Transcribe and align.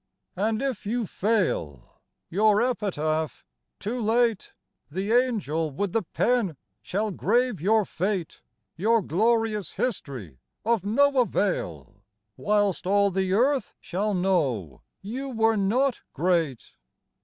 And 0.35 0.63
if 0.63 0.83
you 0.87 1.05
fail 1.05 2.01
Your 2.31 2.59
epitaph: 2.59 3.45
'too 3.79 4.01
late' 4.01 4.51
The 4.89 5.11
Angel 5.13 5.69
with 5.69 5.91
the 5.93 6.01
Pen 6.01 6.57
shall 6.81 7.11
grave 7.11 7.61
your 7.61 7.85
fate: 7.85 8.41
Your 8.75 9.03
glorious 9.03 9.73
history 9.73 10.39
of 10.65 10.83
no 10.83 11.19
avail; 11.19 12.01
Whilst 12.35 12.87
all 12.87 13.11
the 13.11 13.31
Earth 13.33 13.75
shall 13.79 14.15
know 14.15 14.81
you 15.03 15.29
were 15.29 15.55
not 15.55 16.01
great. 16.13 16.71